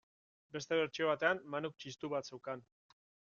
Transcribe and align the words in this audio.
Beste 0.55 0.79
bertsio 0.79 1.09
batean, 1.11 1.41
Manuk 1.57 1.77
txistu 1.85 2.11
bat 2.15 2.33
zeukan. 2.33 2.65